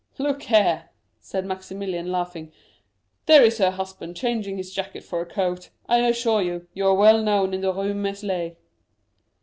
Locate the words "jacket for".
4.73-5.21